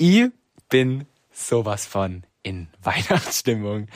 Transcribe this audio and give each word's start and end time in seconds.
Ich 0.00 0.30
bin 0.68 1.06
sowas 1.32 1.84
von 1.84 2.22
in 2.44 2.68
Weihnachtsstimmung. 2.82 3.88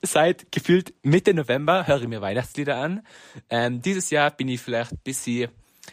Seit 0.00 0.50
gefühlt 0.50 0.94
Mitte 1.02 1.34
November 1.34 1.86
höre 1.86 2.00
ich 2.00 2.08
mir 2.08 2.22
Weihnachtslieder 2.22 2.78
an. 2.78 3.06
Ähm, 3.50 3.82
dieses 3.82 4.08
Jahr 4.08 4.30
bin 4.30 4.48
ich 4.48 4.62
vielleicht 4.62 4.92
ein 4.92 5.00
bisschen 5.04 5.50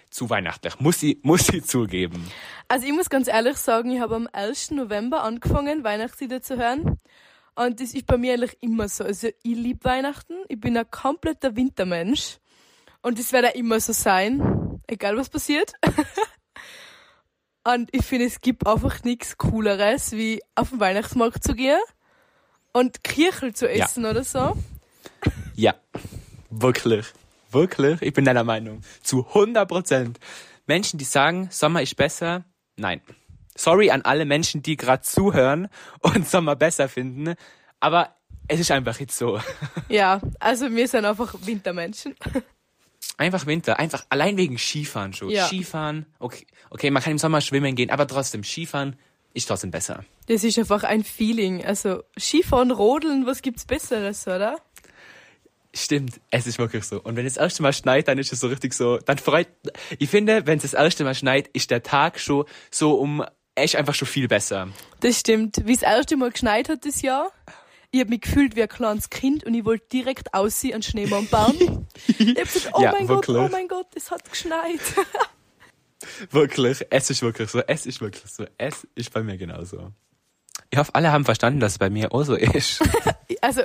zu 0.09 0.29
weihnachtlich. 0.29 0.79
Muss 0.79 1.03
ich, 1.03 1.17
muss 1.23 1.49
ich 1.49 1.65
zugeben. 1.65 2.31
Also 2.69 2.87
ich 2.87 2.93
muss 2.93 3.09
ganz 3.09 3.27
ehrlich 3.27 3.57
sagen, 3.57 3.91
ich 3.91 3.99
habe 3.99 4.15
am 4.15 4.29
1. 4.31 4.71
November 4.71 5.24
angefangen, 5.24 5.83
Weihnachtslieder 5.83 6.41
zu 6.41 6.57
hören. 6.57 6.97
Und 7.55 7.81
das 7.81 7.94
ist 7.94 8.05
bei 8.05 8.17
mir 8.17 8.35
eigentlich 8.35 8.57
immer 8.62 8.87
so. 8.87 9.03
Also 9.03 9.28
ich 9.28 9.55
liebe 9.57 9.83
Weihnachten. 9.83 10.35
Ich 10.47 10.60
bin 10.60 10.78
ein 10.78 10.89
kompletter 10.89 11.57
Wintermensch. 11.57 12.37
Und 13.01 13.19
das 13.19 13.33
wird 13.33 13.46
auch 13.46 13.55
immer 13.55 13.81
so 13.81 13.91
sein. 13.91 14.79
Egal 14.87 15.17
was 15.17 15.29
passiert. 15.29 15.73
und 17.63 17.89
ich 17.91 18.05
finde, 18.05 18.25
es 18.25 18.41
gibt 18.41 18.67
einfach 18.67 19.03
nichts 19.03 19.38
Cooleres, 19.38 20.12
wie 20.12 20.41
auf 20.55 20.70
den 20.70 20.80
Weihnachtsmarkt 20.80 21.44
zu 21.44 21.55
gehen 21.55 21.80
und 22.73 23.04
Kirchel 23.04 23.54
zu 23.54 23.70
essen 23.70 24.04
ja. 24.04 24.09
oder 24.09 24.23
so. 24.23 24.58
Ja, 25.55 25.76
wirklich. 26.49 27.05
Wirklich, 27.52 28.02
ich 28.02 28.13
bin 28.13 28.26
deiner 28.26 28.44
Meinung. 28.44 28.81
Zu 29.04 29.27
100 29.27 29.68
Prozent. 29.68 30.20
Menschen, 30.66 30.98
die 30.98 31.05
sagen, 31.05 31.49
Sommer 31.52 31.81
ist 31.84 31.95
besser, 31.95 32.45
nein. 32.77 33.02
Sorry 33.55 33.91
an 33.91 34.02
alle 34.02 34.26
Menschen, 34.26 34.63
die 34.63 34.76
gerade 34.76 35.04
zuhören 35.04 35.70
und 36.02 36.27
Sommer 36.27 36.55
besser 36.55 36.90
finden, 36.90 37.35
aber 37.80 38.16
es 38.48 38.59
ist 38.59 38.71
einfach 38.71 38.99
jetzt 38.99 39.18
so. 39.18 39.40
Ja, 39.90 40.20
also 40.40 40.70
wir 40.71 40.88
sind 40.88 41.05
einfach 41.05 41.35
Wintermenschen. 41.41 42.16
Einfach 43.17 43.45
Winter, 43.45 43.80
einfach 43.80 44.05
allein 44.09 44.38
wegen 44.38 44.58
Skifahren 44.58 45.13
schon. 45.13 45.30
Ja. 45.30 45.48
Skifahren, 45.48 46.05
okay, 46.20 46.48
okay, 46.70 46.90
man 46.90 47.04
kann 47.04 47.12
im 47.12 47.20
Sommer 47.20 47.41
schwimmen 47.41 47.76
gehen, 47.76 47.91
aber 47.91 48.08
trotzdem 48.08 48.44
Skifahren 48.44 48.95
ist 49.34 49.48
trotzdem 49.48 49.71
besser. 49.71 50.04
Das 50.27 50.44
ist 50.44 50.58
einfach 50.58 50.84
ein 50.84 51.04
Feeling. 51.04 51.63
Also 51.63 52.04
Skifahren, 52.18 52.71
Rodeln, 52.71 53.26
was 53.26 53.41
gibt's 53.41 53.65
Besseres, 53.65 54.27
oder? 54.27 54.57
Stimmt, 55.76 56.21
es 56.29 56.46
ist 56.46 56.60
wirklich 56.60 56.84
so. 56.84 57.01
Und 57.01 57.15
wenn 57.15 57.26
es 57.26 57.34
das 57.34 57.43
erste 57.43 57.63
Mal 57.63 57.73
schneit, 57.73 58.07
dann 58.07 58.20
ist 58.20 58.32
es 58.32 58.40
so 58.40 58.48
richtig 58.48 58.73
so, 58.73 58.98
dann 58.99 59.18
freut, 59.18 59.48
ich 59.98 60.10
finde, 60.10 60.45
wenn 60.45 60.57
es 60.57 60.63
das 60.63 60.73
erste 60.73 61.04
Mal 61.04 61.16
schneit, 61.16 61.48
ist 61.48 61.71
der 61.71 61.82
Tag 61.82 62.20
schon 62.20 62.45
so 62.70 62.93
um, 62.93 63.26
echt 63.55 63.76
einfach 63.76 63.95
schon 63.95 64.07
viel 64.07 64.27
besser. 64.27 64.69
Das 64.99 65.19
stimmt. 65.19 65.61
Wie 65.66 65.73
es 65.73 65.79
das 65.79 65.89
erste 65.89 66.16
Mal 66.16 66.31
geschneit 66.31 66.69
hat 66.69 66.85
das 66.85 67.01
Jahr, 67.01 67.31
ich 67.94 67.99
habe 67.99 68.09
mich 68.09 68.22
gefühlt 68.22 68.55
wie 68.55 68.63
ein 68.63 68.67
kleines 68.67 69.11
Kind 69.11 69.44
und 69.44 69.53
ich 69.53 69.66
wollte 69.66 69.86
direkt 69.94 70.33
aussehen 70.33 70.73
an 70.73 70.81
Schneemann 70.81 71.27
bauen. 71.27 71.88
ich 72.08 72.27
habe 72.27 72.41
gesagt, 72.41 72.72
oh 72.73 72.81
ja, 72.81 72.91
mein 72.91 73.08
wirklich. 73.08 73.38
Gott, 73.38 73.50
oh 73.50 73.52
mein 73.52 73.67
Gott, 73.67 73.85
es 73.94 74.09
hat 74.09 74.27
geschneit. 74.27 74.81
wirklich, 76.31 76.83
es 76.89 77.09
ist 77.11 77.22
wirklich 77.22 77.52
so, 77.52 77.59
es 77.59 77.85
ist 77.85 78.02
wirklich 78.02 78.23
so, 78.25 78.47
es 78.58 78.88
ist 78.95 79.13
bei 79.13 79.22
mir 79.22 79.38
genauso. 79.38 79.91
Ich 80.72 80.80
hoffe, 80.80 80.95
alle 80.95 81.11
haben 81.11 81.23
verstanden, 81.23 81.59
dass 81.59 81.73
es 81.73 81.77
bei 81.77 81.91
mir 81.91 82.11
auch 82.11 82.23
so 82.23 82.33
ist. 82.33 82.81
also, 83.41 83.61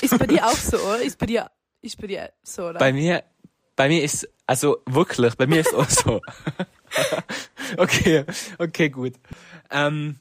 ist 0.00 0.18
bei 0.18 0.26
dir 0.26 0.46
auch 0.46 0.52
so, 0.56 0.78
oder? 0.78 1.02
Ist 1.02 1.18
bei 1.18 1.26
dir, 1.26 1.50
ist 1.82 2.00
bei 2.00 2.06
dir 2.06 2.32
so, 2.42 2.68
oder? 2.68 2.78
Bei 2.78 2.94
mir, 2.94 3.22
bei 3.76 3.88
mir 3.88 4.02
ist, 4.02 4.26
also 4.46 4.78
wirklich, 4.86 5.34
bei 5.36 5.46
mir 5.46 5.60
ist 5.60 5.74
auch 5.74 5.90
so. 5.90 6.22
okay, 7.76 8.24
okay, 8.56 8.88
gut. 8.88 9.16
Ähm, 9.70 10.16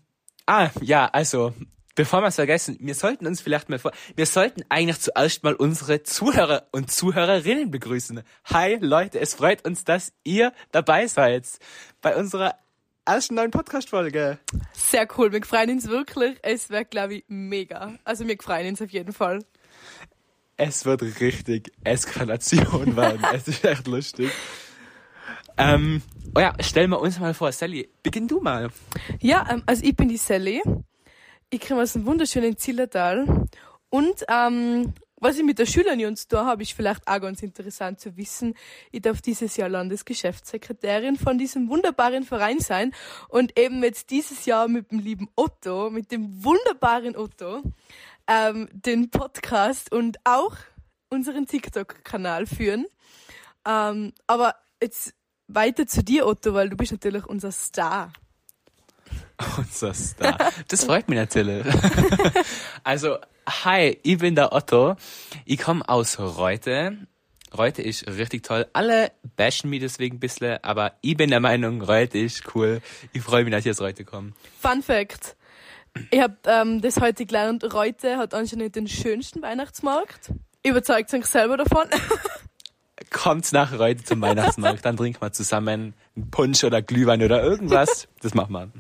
ah, 0.45 0.70
ja, 0.82 1.06
also, 1.06 1.54
bevor 1.98 2.22
wir 2.22 2.28
es 2.28 2.36
vergessen, 2.36 2.78
wir 2.80 2.94
sollten 2.94 3.26
uns 3.26 3.42
vielleicht 3.42 3.70
mal 3.70 3.80
vor, 3.80 3.92
wir 4.16 4.28
sollten 4.28 4.64
eigentlich 4.70 5.00
zuerst 5.00 5.44
mal 5.44 5.56
unsere 5.56 6.04
Zuhörer 6.04 6.67
und 6.72 6.92
Zuhörerinnen 6.92 7.72
begrüßen. 7.72 8.22
Hi 8.45 8.78
Leute, 8.80 9.20
es 9.20 9.34
freut 9.34 9.66
uns, 9.66 9.84
dass 9.84 10.14
ihr 10.23 10.54
dabei 10.72 11.08
seid 11.08 11.45
bei 12.02 12.16
unserer 12.16 12.56
ersten 13.04 13.34
neuen 13.34 13.50
Podcast-Folge. 13.50 14.38
Sehr 14.73 15.08
cool, 15.17 15.31
wir 15.31 15.44
freuen 15.44 15.72
uns 15.72 15.88
wirklich. 15.88 16.38
Es 16.44 16.70
wird, 16.70 16.92
glaube 16.92 17.16
ich, 17.16 17.23
mega. 17.28 17.95
Also 18.04 18.28
wir 18.28 18.38
freuen 18.39 18.67
uns 18.70 18.82
auf 18.82 18.92
jeden 18.92 19.11
Fall. 19.11 19.44
Es 20.56 20.86
wird 20.86 21.02
richtig 21.20 21.72
Eskalation 21.84 22.95
werden. 22.95 23.26
es 23.33 23.48
ist 23.48 23.66
echt 23.66 23.88
lustig. 23.88 24.32
Ähm, 25.58 26.04
oh 26.36 26.39
ja, 26.39 26.54
stellen 26.61 26.92
wir 26.92 27.00
uns 27.00 27.20
mal 27.20 27.33
vor, 27.33 27.52
Sally, 27.52 27.89
beginn 28.04 28.27
du 28.27 28.39
mal. 28.39 28.70
Ja, 29.20 29.48
ähm, 29.50 29.64
also 29.66 29.83
ich 29.83 29.95
bin 29.95 30.10
die 30.10 30.17
Sally. 30.17 30.61
Ich 31.49 31.61
komme 31.65 31.81
aus 31.81 31.95
einem 31.95 32.05
wunderschönen 32.05 32.58
Zillertal. 32.58 33.47
Und 33.89 34.25
ähm, 34.27 34.93
was 35.15 35.37
ich 35.37 35.45
mit 35.45 35.59
der 35.59 35.65
Schülerunion 35.65 36.17
zu 36.17 36.27
tun 36.27 36.39
habe, 36.39 36.61
ist 36.61 36.73
vielleicht 36.73 37.08
auch 37.08 37.21
ganz 37.21 37.41
interessant 37.41 38.02
zu 38.02 38.17
wissen. 38.17 38.53
Ich 38.91 39.02
darf 39.02 39.21
dieses 39.21 39.55
Jahr 39.55 39.69
Landesgeschäftssekretärin 39.69 41.15
von 41.15 41.37
diesem 41.37 41.69
wunderbaren 41.69 42.25
Verein 42.25 42.59
sein 42.59 42.93
und 43.30 43.58
eben 43.58 43.81
jetzt 43.81 44.09
dieses 44.09 44.45
Jahr 44.45 44.67
mit 44.67 44.91
dem 44.91 44.99
lieben 44.99 45.30
Otto, 45.37 45.89
mit 45.89 46.11
dem 46.11 46.43
wunderbaren 46.43 47.15
Otto, 47.15 47.64
ähm, 48.27 48.67
den 48.73 49.09
Podcast 49.09 49.89
und 49.89 50.17
auch 50.25 50.58
unseren 51.09 51.45
TikTok-Kanal 51.47 52.45
führen. 52.45 52.87
Ähm, 53.65 54.11
aber 54.27 54.55
jetzt 54.81 55.14
weiter 55.47 55.87
zu 55.87 56.03
dir, 56.03 56.27
Otto, 56.27 56.53
weil 56.53 56.69
du 56.69 56.75
bist 56.75 56.91
natürlich 56.91 57.25
unser 57.25 57.53
Star. 57.53 58.11
Unser 59.58 59.93
Star. 59.93 60.37
Das 60.67 60.86
freut 60.86 61.08
mich 61.09 61.17
natürlich. 61.17 61.65
also, 62.83 63.17
hi, 63.48 63.98
ich 64.03 64.17
bin 64.17 64.36
der 64.36 64.53
Otto. 64.53 64.95
Ich 65.45 65.59
komme 65.59 65.87
aus 65.87 66.20
Reute. 66.20 66.98
Reute 67.55 67.81
ist 67.81 68.08
richtig 68.08 68.43
toll. 68.43 68.67
Alle 68.73 69.11
bashen 69.36 69.70
mich 69.70 69.80
deswegen 69.80 70.17
ein 70.17 70.20
bisschen, 70.20 70.58
aber 70.64 70.93
ich 71.02 71.15
bin 71.15 71.30
der 71.30 71.39
Meinung, 71.39 71.81
Reute 71.81 72.17
ist 72.17 72.55
cool. 72.55 72.81
Ich 73.14 73.21
freue 73.21 73.43
mich, 73.43 73.53
dass 73.53 73.65
ich 73.65 73.71
aus 73.71 73.81
Reute 73.81 74.03
komme. 74.03 74.33
Fun 74.59 74.83
Fact. 74.83 75.37
Ich 76.11 76.20
habe 76.20 76.36
ähm, 76.45 76.81
das 76.81 76.99
heute 76.99 77.26
gelernt. 77.26 77.73
Reute 77.73 78.17
hat 78.17 78.33
anscheinend 78.33 78.76
den 78.76 78.87
schönsten 78.87 79.42
Weihnachtsmarkt. 79.42 80.31
Überzeugt 80.64 81.09
sich 81.09 81.26
selber 81.26 81.58
davon. 81.58 81.87
Kommt 83.11 83.52
nach 83.53 83.77
Reute 83.77 84.03
zum 84.03 84.21
Weihnachtsmarkt, 84.21 84.83
dann 84.83 84.97
trinken 84.97 85.21
wir 85.21 85.31
zusammen 85.31 85.93
einen 86.15 86.30
Punsch 86.31 86.63
oder 86.63 86.81
Glühwein 86.81 87.21
oder 87.21 87.43
irgendwas. 87.43 88.08
Das 88.21 88.33
machen 88.33 88.53
wir. 88.53 88.71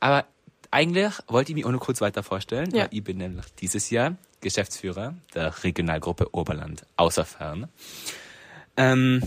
Aber 0.00 0.26
eigentlich 0.70 1.12
wollte 1.28 1.52
ich 1.52 1.56
mich 1.56 1.64
auch 1.64 1.70
noch 1.70 1.80
kurz 1.80 2.00
weiter 2.00 2.22
vorstellen. 2.22 2.74
Ja. 2.74 2.88
ich 2.90 3.02
bin 3.02 3.18
nämlich 3.18 3.46
dieses 3.60 3.90
Jahr 3.90 4.16
Geschäftsführer 4.40 5.14
der 5.34 5.64
Regionalgruppe 5.64 6.34
Oberland 6.34 6.84
Außerfern. 6.96 7.68
Ähm, 8.76 9.22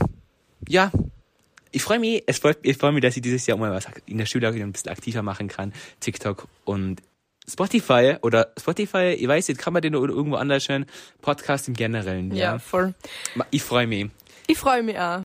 ja, 0.67 0.91
ich 1.71 1.81
freue 1.81 1.99
mich, 1.99 2.23
es 2.25 2.39
freut, 2.39 2.57
ich 2.61 2.77
freue 2.77 2.91
mich, 2.91 3.01
dass 3.01 3.15
ich 3.15 3.21
dieses 3.21 3.45
Jahr 3.45 3.57
mal 3.57 3.71
was 3.71 3.87
in 4.05 4.17
der 4.17 4.25
Schule 4.25 4.47
ein 4.47 4.71
bisschen 4.71 4.91
aktiver 4.91 5.21
machen 5.21 5.47
kann. 5.47 5.73
TikTok 5.99 6.47
und 6.65 7.01
Spotify 7.49 8.17
oder 8.21 8.53
Spotify, 8.59 9.15
ich 9.17 9.27
weiß 9.27 9.47
nicht, 9.47 9.59
kann 9.59 9.73
man 9.73 9.81
den 9.81 9.93
irgendwo 9.93 10.35
anders 10.35 10.69
hören? 10.69 10.85
Podcast 11.21 11.67
im 11.67 11.73
Generellen. 11.73 12.31
Ja, 12.31 12.53
ja 12.53 12.59
voll. 12.59 12.93
Ich 13.51 13.63
freue 13.63 13.87
mich. 13.87 14.09
Ich 14.47 14.57
freue 14.57 14.83
mich 14.83 14.97
auch. 14.97 15.21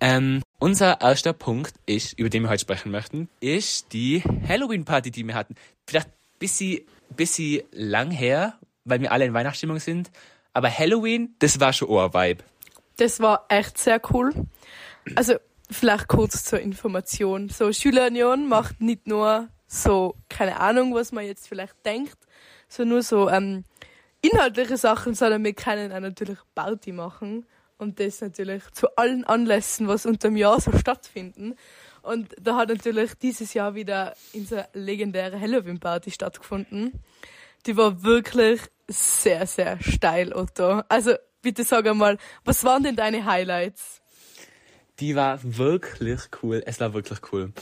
Ähm, 0.00 0.42
unser 0.58 1.00
erster 1.00 1.32
Punkt 1.32 1.74
ist, 1.86 2.18
über 2.18 2.30
den 2.30 2.42
wir 2.42 2.50
heute 2.50 2.60
sprechen 2.60 2.90
möchten, 2.90 3.28
ist 3.40 3.92
die 3.92 4.22
Halloween-Party, 4.48 5.10
die 5.10 5.26
wir 5.26 5.34
hatten. 5.34 5.54
Vielleicht 5.86 6.08
ein 6.08 6.38
bisschen, 6.38 6.80
bisschen 7.16 7.62
lang 7.72 8.10
her, 8.10 8.58
weil 8.84 9.00
wir 9.00 9.12
alle 9.12 9.26
in 9.26 9.34
Weihnachtsstimmung 9.34 9.78
sind. 9.78 10.10
Aber 10.54 10.70
Halloween, 10.70 11.34
das 11.38 11.60
war 11.60 11.72
schon 11.72 11.88
ein 11.90 12.14
Vibe. 12.14 12.44
Das 12.96 13.20
war 13.20 13.44
echt 13.48 13.78
sehr 13.78 14.00
cool. 14.10 14.32
Also, 15.14 15.34
vielleicht 15.70 16.08
kurz 16.08 16.44
zur 16.44 16.60
Information. 16.60 17.48
So, 17.48 17.72
Schülerunion 17.72 18.48
macht 18.48 18.80
nicht 18.80 19.06
nur 19.06 19.48
so, 19.72 20.16
keine 20.28 20.58
Ahnung, 20.58 20.94
was 20.94 21.12
man 21.12 21.24
jetzt 21.24 21.46
vielleicht 21.46 21.86
denkt, 21.86 22.18
so 22.68 22.84
nur 22.84 23.02
so 23.02 23.30
ähm, 23.30 23.64
inhaltliche 24.20 24.76
Sachen, 24.76 25.14
sondern 25.14 25.44
wir 25.44 25.54
können 25.54 25.92
auch 25.92 26.00
natürlich 26.00 26.38
Party 26.54 26.90
machen. 26.90 27.46
Und 27.78 27.98
das 28.00 28.20
natürlich 28.20 28.68
zu 28.72 28.94
allen 28.96 29.24
Anlässen, 29.24 29.88
was 29.88 30.04
unter 30.04 30.28
dem 30.28 30.36
Jahr 30.36 30.60
so 30.60 30.76
stattfinden. 30.76 31.54
Und 32.02 32.34
da 32.38 32.56
hat 32.56 32.68
natürlich 32.68 33.14
dieses 33.14 33.54
Jahr 33.54 33.74
wieder 33.74 34.14
unsere 34.34 34.68
legendäre 34.74 35.40
Halloween-Party 35.40 36.10
stattgefunden. 36.10 37.00
Die 37.64 37.76
war 37.76 38.02
wirklich 38.02 38.60
sehr, 38.88 39.46
sehr 39.46 39.80
steil, 39.80 40.34
Otto. 40.34 40.82
Also 40.88 41.14
bitte 41.42 41.62
sag 41.62 41.86
einmal, 41.86 42.18
was 42.44 42.64
waren 42.64 42.82
denn 42.82 42.96
deine 42.96 43.24
Highlights? 43.24 44.02
Die 44.98 45.14
war 45.14 45.38
wirklich 45.42 46.20
cool. 46.42 46.62
Es 46.66 46.80
war 46.80 46.92
wirklich 46.92 47.20
cool. 47.32 47.52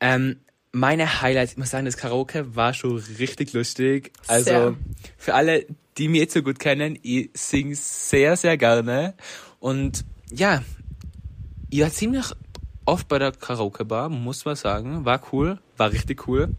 Ähm, 0.00 0.40
meine 0.72 1.22
Highlights, 1.22 1.52
ich 1.52 1.58
muss 1.58 1.70
sagen, 1.70 1.86
das 1.86 1.96
Karaoke 1.96 2.54
war 2.54 2.74
schon 2.74 2.96
richtig 3.18 3.52
lustig. 3.52 4.12
Also 4.26 4.44
sehr. 4.44 4.76
für 5.16 5.34
alle, 5.34 5.66
die 5.96 6.08
mich 6.08 6.20
jetzt 6.20 6.34
so 6.34 6.42
gut 6.42 6.58
kennen, 6.58 6.98
ich 7.02 7.30
sing 7.34 7.74
sehr, 7.74 8.36
sehr 8.36 8.56
gerne. 8.56 9.14
Und 9.60 10.04
ja, 10.30 10.62
ihr 11.70 11.84
war 11.84 11.92
ziemlich 11.92 12.26
oft 12.84 13.08
bei 13.08 13.18
der 13.18 13.32
Karaoke-Bar, 13.32 14.08
muss 14.08 14.44
man 14.44 14.56
sagen. 14.56 15.04
War 15.04 15.20
cool, 15.32 15.58
war 15.76 15.92
richtig 15.92 16.26
cool. 16.28 16.56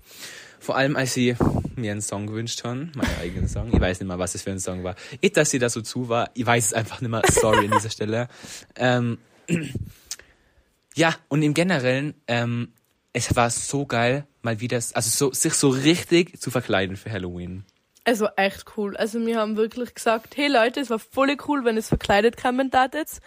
Vor 0.59 0.75
allem, 0.75 0.95
als 0.95 1.13
sie 1.13 1.35
mir 1.75 1.91
einen 1.91 2.01
Song 2.01 2.27
gewünscht 2.27 2.63
haben, 2.63 2.91
meinen 2.95 3.17
eigenen 3.21 3.47
Song. 3.47 3.69
Ich 3.73 3.79
weiß 3.79 3.99
nicht 3.99 4.07
mehr, 4.07 4.19
was 4.19 4.35
es 4.35 4.41
für 4.41 4.51
ein 4.51 4.59
Song 4.59 4.83
war. 4.83 4.95
Ich, 5.21 5.31
dass 5.31 5.49
sie 5.49 5.59
da 5.59 5.69
so 5.69 5.81
zu 5.81 6.09
war, 6.09 6.29
ich 6.33 6.45
weiß 6.45 6.65
es 6.67 6.73
einfach 6.73 7.01
nicht 7.01 7.09
mehr. 7.09 7.21
Sorry 7.31 7.65
an 7.65 7.71
dieser 7.71 7.89
Stelle. 7.89 8.27
Ähm, 8.75 9.17
ja, 10.95 11.15
und 11.29 11.41
im 11.41 11.53
Generellen, 11.53 12.13
ähm, 12.27 12.73
es 13.13 13.35
war 13.35 13.49
so 13.49 13.85
geil, 13.85 14.27
mal 14.41 14.59
wieder, 14.59 14.77
also 14.77 14.99
so, 14.99 15.31
sich 15.31 15.53
so 15.53 15.69
richtig 15.69 16.39
zu 16.39 16.51
verkleiden 16.51 16.95
für 16.95 17.11
Halloween. 17.11 17.65
Es 18.03 18.21
war 18.21 18.33
echt 18.37 18.65
cool. 18.77 18.95
Also 18.97 19.25
wir 19.25 19.37
haben 19.37 19.57
wirklich 19.57 19.93
gesagt, 19.93 20.37
hey 20.37 20.47
Leute, 20.47 20.79
es 20.79 20.89
war 20.89 20.99
voll 20.99 21.35
cool, 21.47 21.65
wenn 21.65 21.77
es 21.77 21.89
verkleidet 21.89 22.37
kommen 22.37 22.71
jetzt. 22.93 23.21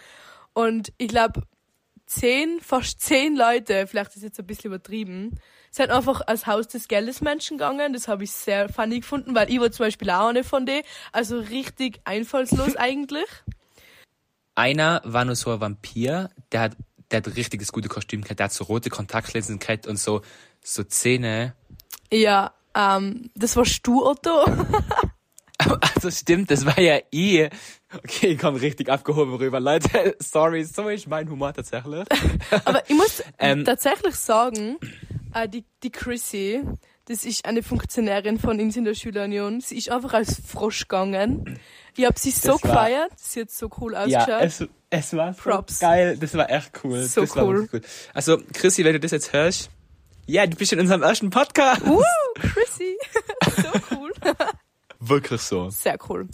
Und 0.53 0.91
ich 0.97 1.07
glaube, 1.07 1.43
zehn, 2.05 2.59
fast 2.61 3.01
zehn 3.01 3.35
Leute, 3.35 3.87
vielleicht 3.87 4.11
ist 4.11 4.17
es 4.17 4.23
jetzt 4.23 4.39
ein 4.39 4.47
bisschen 4.47 4.69
übertrieben, 4.69 5.39
sind 5.71 5.89
einfach 5.89 6.21
als 6.27 6.45
Haus 6.45 6.67
des 6.67 6.87
Geldes 6.87 7.21
Menschen 7.21 7.57
gegangen. 7.57 7.93
Das 7.93 8.07
habe 8.07 8.23
ich 8.23 8.31
sehr 8.31 8.69
funny 8.69 8.99
gefunden, 8.99 9.33
weil 9.35 9.49
ich 9.49 9.59
war 9.59 9.71
zum 9.71 9.85
Beispiel 9.85 10.09
auch 10.09 10.27
eine 10.27 10.43
von 10.43 10.65
denen. 10.65 10.83
Also 11.11 11.39
richtig 11.39 12.01
einfallslos 12.05 12.75
eigentlich. 12.77 13.27
Einer 14.55 15.01
war 15.03 15.25
nur 15.25 15.35
so 15.35 15.51
ein 15.51 15.59
Vampir, 15.59 16.29
der 16.51 16.61
hat, 16.61 16.77
der 17.13 17.21
hat 17.23 17.35
richtiges 17.35 17.71
gute 17.71 17.89
Kostüm 17.89 18.21
gehabt, 18.21 18.39
der 18.39 18.45
hat 18.45 18.53
so 18.53 18.63
rote 18.63 18.89
Kontaktlinsen 18.89 19.59
gehabt 19.59 19.87
und 19.87 19.97
so, 19.97 20.21
so 20.61 20.83
Zähne. 20.83 21.55
Ja, 22.11 22.53
ähm, 22.75 23.29
das 23.35 23.55
warst 23.55 23.85
du, 23.85 24.05
Otto. 24.05 24.45
Also 25.95 26.11
stimmt, 26.11 26.51
das 26.51 26.65
war 26.65 26.77
ja 26.77 26.99
eh. 27.11 27.49
Okay, 27.95 28.27
ich 28.33 28.39
komm 28.39 28.55
richtig 28.55 28.89
abgehoben 28.89 29.35
rüber. 29.35 29.61
Leute, 29.61 30.15
sorry, 30.19 30.65
so 30.65 30.89
ist 30.89 31.07
mein 31.07 31.29
Humor 31.29 31.53
tatsächlich. 31.53 32.05
Aber 32.65 32.83
ich 32.89 32.95
muss 32.95 33.23
ähm, 33.39 33.63
tatsächlich 33.63 34.15
sagen, 34.15 34.77
äh, 35.33 35.47
die, 35.47 35.63
die 35.83 35.91
Chrissy, 35.91 36.63
das 37.05 37.25
ist 37.25 37.45
eine 37.45 37.63
Funktionärin 37.63 38.39
von 38.39 38.59
uns 38.59 38.77
in 38.77 38.85
der 38.85 38.93
Schülerunion. 38.93 39.59
Sie 39.59 39.77
ist 39.77 39.89
einfach 39.89 40.13
als 40.13 40.41
Frosch 40.45 40.83
gegangen. 40.83 41.59
Ich 41.95 42.05
hab 42.05 42.17
sie 42.17 42.31
so 42.31 42.53
das 42.53 42.61
gefeiert. 42.61 43.11
War, 43.11 43.17
sie 43.17 43.41
hat 43.41 43.51
so 43.51 43.69
cool 43.79 43.95
ausgeschaut. 43.95 44.27
Ja, 44.27 44.39
es, 44.39 44.65
es 44.89 45.13
war 45.13 45.33
so 45.33 45.41
Props. 45.41 45.79
geil. 45.79 46.17
Das 46.17 46.33
war 46.35 46.49
echt 46.49 46.71
cool. 46.83 47.03
So 47.03 47.21
das 47.21 47.35
cool. 47.35 47.67
cool. 47.71 47.81
Also, 48.13 48.37
Chrissy, 48.53 48.85
wenn 48.85 48.93
du 48.93 48.99
das 49.01 49.11
jetzt 49.11 49.33
hörst, 49.33 49.69
ja, 50.25 50.47
du 50.47 50.55
bist 50.55 50.71
in 50.71 50.79
unserem 50.79 51.03
ersten 51.03 51.29
Podcast. 51.29 51.85
Uh, 51.85 52.01
Chrissy. 52.35 52.97
so 53.61 53.95
cool. 53.95 54.11
Wirklich 54.99 55.41
so. 55.41 55.69
Sehr 55.69 55.97
cool. 56.07 56.29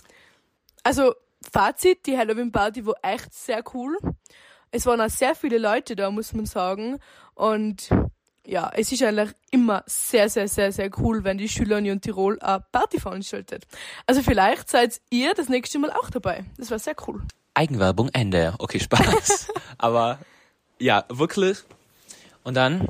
Also, 0.83 1.15
Fazit, 1.51 2.06
die 2.06 2.15
Halloween 2.15 2.51
Party 2.51 2.86
war 2.86 2.95
echt 3.01 3.33
sehr 3.33 3.63
cool. 3.74 3.98
Es 4.72 4.86
waren 4.86 5.01
auch 5.01 5.10
sehr 5.10 5.33
viele 5.33 5.57
Leute 5.57 5.95
da, 5.95 6.12
muss 6.12 6.33
man 6.33 6.45
sagen. 6.45 7.00
Und 7.33 7.89
ja, 8.45 8.71
es 8.75 8.91
ist 8.91 9.03
eigentlich 9.03 9.33
immer 9.51 9.83
sehr, 9.86 10.30
sehr, 10.30 10.47
sehr, 10.47 10.71
sehr 10.71 10.89
cool, 11.00 11.24
wenn 11.24 11.38
die 11.38 11.50
Schülerunion 11.50 12.01
Tirol 12.01 12.39
eine 12.39 12.63
Party 12.71 13.00
veranstaltet. 13.00 13.65
Also 14.06 14.21
vielleicht 14.21 14.69
seid 14.69 15.01
ihr 15.09 15.33
das 15.33 15.50
nächste 15.50 15.80
Mal 15.80 15.91
auch 15.91 16.09
dabei. 16.09 16.45
Das 16.57 16.71
war 16.71 16.80
sehr 16.80 16.95
cool. 17.07 17.21
Eigenwerbung 17.53 18.09
Ende. 18.09 18.56
Okay, 18.59 18.80
Spaß. 18.80 19.51
Aber 19.77 20.19
ja, 20.80 21.06
wirklich. 21.09 21.59
Und 22.44 22.56
dann 22.56 22.88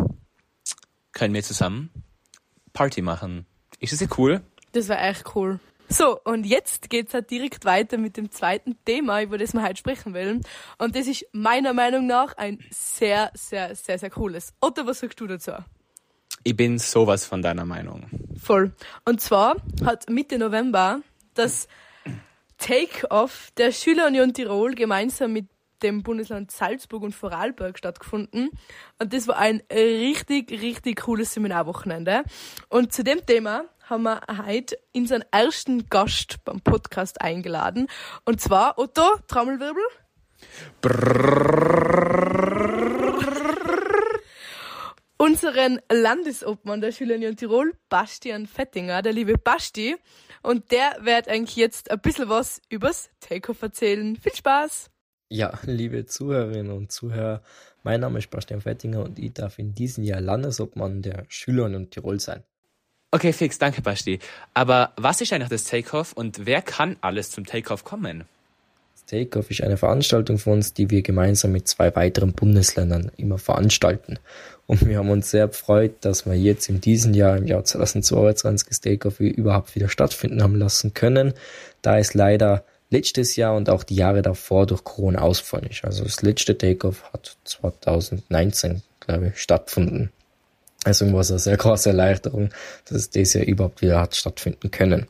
können 1.12 1.34
wir 1.34 1.44
zusammen 1.44 1.90
Party 2.74 3.02
machen. 3.02 3.46
Ist 3.80 3.94
das 3.94 4.00
ja 4.00 4.08
cool? 4.18 4.42
Das 4.72 4.88
war 4.90 5.02
echt 5.02 5.36
cool. 5.36 5.60
So, 5.92 6.20
und 6.24 6.46
jetzt 6.46 6.92
geht's 6.92 7.16
halt 7.16 7.32
direkt 7.32 7.66
weiter 7.66 7.98
mit 7.98 8.16
dem 8.16 8.30
zweiten 8.32 8.78
Thema, 8.86 9.24
über 9.24 9.40
das 9.40 9.54
wir 9.54 9.64
heute 9.64 9.78
sprechen 9.78 10.14
wollen. 10.14 10.42
Und 10.78 10.96
das 10.96 11.08
ist 11.08 11.26
meiner 11.32 11.74
Meinung 11.74 12.06
nach 12.06 12.38
ein 12.38 12.60
sehr, 12.70 13.32
sehr, 13.34 13.74
sehr, 13.74 13.98
sehr 13.98 14.12
cooles. 14.12 14.54
Otto, 14.62 14.86
was 14.86 15.00
sagst 15.00 15.20
du 15.20 15.26
dazu? 15.26 15.54
Ich 16.44 16.56
bin 16.56 16.78
sowas 16.78 17.26
von 17.26 17.42
deiner 17.42 17.66
Meinung. 17.66 18.06
Voll. 18.40 18.72
Und 19.04 19.20
zwar 19.20 19.56
hat 19.84 20.10
Mitte 20.10 20.38
November 20.38 21.02
das 21.34 21.68
Take-Off 22.60 23.50
der 23.58 23.72
Schülerunion 23.72 24.34
Tirol 24.34 24.76
gemeinsam 24.76 25.34
mit 25.34 25.48
dem 25.82 26.04
Bundesland 26.04 26.52
Salzburg 26.52 27.04
und 27.04 27.16
Vorarlberg 27.16 27.78
stattgefunden. 27.78 28.50
Und 29.00 29.14
das 29.14 29.28
war 29.28 29.38
ein 29.38 29.64
richtig, 29.72 30.52
richtig 30.52 31.02
cooles 31.02 31.34
Seminarwochenende. 31.34 32.24
Und 32.68 32.94
zu 32.94 33.04
dem 33.04 33.26
Thema 33.26 33.66
haben 33.90 34.04
wir 34.04 34.22
heute 34.46 34.78
unseren 34.96 35.24
ersten 35.32 35.90
Gast 35.90 36.44
beim 36.46 36.62
Podcast 36.62 37.22
eingeladen. 37.22 37.88
Und 38.24 38.40
zwar 38.40 38.78
Otto, 38.78 39.02
Trommelwirbel. 39.28 39.82
Unseren 45.18 45.82
Landesobmann 45.92 46.82
der 46.82 46.92
Schülerunion 46.92 47.36
Tirol, 47.36 47.74
Bastian 47.90 48.46
Fettinger, 48.46 49.02
der 49.02 49.14
liebe 49.14 49.38
Basti. 49.38 49.98
Und 50.44 50.72
der 50.72 50.98
wird 51.02 51.28
eigentlich 51.28 51.56
jetzt 51.56 51.92
ein 51.92 52.00
bisschen 52.00 52.30
was 52.30 52.62
übers 52.70 53.10
Takeoff 53.20 53.62
erzählen. 53.62 54.16
Viel 54.16 54.36
Spaß! 54.36 54.92
Ja, 55.32 55.60
liebe 55.64 56.06
Zuhörerinnen 56.06 56.72
und 56.72 56.92
Zuhörer, 56.92 57.44
mein 57.84 58.00
Name 58.02 58.20
ist 58.20 58.30
Bastian 58.30 58.62
Fettinger 58.62 59.04
und 59.04 59.20
ich 59.20 59.34
darf 59.34 59.60
in 59.60 59.74
diesem 59.76 60.04
Jahr 60.04 60.22
Landesobmann 60.22 61.02
der 61.02 61.26
Schülerunion 61.28 61.90
Tirol 61.90 62.20
sein. 62.20 62.44
Okay, 63.12 63.34
fix, 63.34 63.58
danke 63.58 63.82
Basti. 63.82 64.20
Aber 64.54 64.92
was 64.96 65.20
ist 65.20 65.34
eigentlich 65.34 65.50
das 65.50 65.64
Takeoff 65.64 66.14
und 66.14 66.46
wer 66.46 66.62
kann 66.62 66.96
alles 67.02 67.32
zum 67.32 67.46
Takeoff 67.46 67.84
kommen? 67.84 68.26
Das 68.94 69.06
Takeoff 69.06 69.50
ist 69.50 69.64
eine 69.64 69.78
Veranstaltung 69.78 70.38
von 70.38 70.54
uns, 70.54 70.74
die 70.74 70.92
wir 70.92 71.02
gemeinsam 71.02 71.52
mit 71.52 71.68
zwei 71.68 71.96
weiteren 71.96 72.34
Bundesländern 72.34 73.12
immer 73.18 73.40
veranstalten. 73.40 74.20
Und 74.68 74.88
wir 74.88 75.00
haben 75.00 75.10
uns 75.10 75.32
sehr 75.32 75.48
gefreut, 75.48 75.94
dass 76.02 76.28
wir 76.28 76.36
jetzt 76.36 76.70
in 76.70 76.82
diesem 76.82 77.16
Jahr, 77.16 77.38
im 77.38 77.48
Jahr 77.48 77.64
2022, 77.64 78.68
das 78.68 78.82
Takeoff 78.82 79.20
überhaupt 79.20 79.74
wieder 79.74 79.90
stattfinden 79.90 80.44
haben 80.44 80.56
lassen 80.56 80.94
können, 80.94 81.34
da 81.82 81.98
es 81.98 82.14
leider 82.14 82.64
letztes 82.92 83.36
Jahr 83.36 83.56
und 83.56 83.72
auch 83.72 83.84
die 83.84 83.96
Jahre 83.96 84.22
davor 84.22 84.68
durch 84.68 84.84
Corona 84.84 85.22
ausgefallen 85.22 85.68
ist. 85.72 85.84
Also 85.84 86.04
das 86.04 86.22
letzte 86.22 86.56
Takeoff 86.56 87.12
hat 87.12 87.38
2019, 87.46 88.84
glaube 89.00 89.30
ich, 89.30 89.42
stattgefunden. 89.42 90.12
Also 90.86 91.12
war 91.12 91.20
es 91.20 91.32
eine 91.32 91.40
sehr 91.40 91.58
große 91.58 91.90
Erleichterung, 91.90 92.50
dass 92.86 92.98
es 92.98 93.10
dieses 93.10 93.34
Jahr 93.34 93.46
überhaupt 93.46 93.82
wieder 93.82 94.00
hat 94.00 94.16
stattfinden 94.16 94.72
können. 94.72 95.08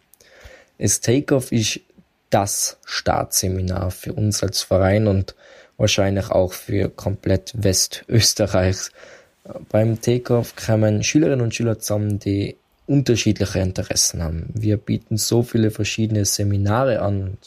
Das 0.77 1.01
Takeoff 1.01 1.51
ist 1.51 1.81
das 2.29 2.77
Startseminar 2.85 3.91
für 3.91 4.13
uns 4.13 4.43
als 4.43 4.61
Verein 4.61 5.07
und 5.07 5.35
wahrscheinlich 5.77 6.29
auch 6.31 6.53
für 6.53 6.89
komplett 6.89 7.53
Westösterreich. 7.55 8.89
Beim 9.69 10.01
Takeoff 10.01 10.55
kommen 10.55 11.03
Schülerinnen 11.03 11.41
und 11.41 11.55
Schüler 11.55 11.79
zusammen, 11.79 12.19
die 12.19 12.57
unterschiedliche 12.85 13.59
Interessen 13.59 14.23
haben. 14.23 14.47
Wir 14.53 14.77
bieten 14.77 15.17
so 15.17 15.43
viele 15.43 15.71
verschiedene 15.71 16.25
Seminare 16.25 17.01
an. 17.01 17.37